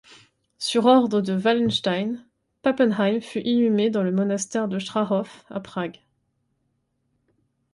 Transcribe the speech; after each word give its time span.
Sur 0.57 0.85
ordre 0.85 1.21
de 1.21 1.33
Wallenstein, 1.35 2.25
Pappenheim 2.63 3.21
fut 3.21 3.37
inhumé 3.41 3.91
dans 3.91 4.01
le 4.01 4.11
monastère 4.11 4.67
de 4.67 4.79
Strahov 4.79 5.43
à 5.51 5.59
Prague. 5.59 5.99